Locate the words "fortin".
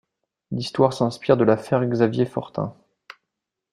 2.25-2.75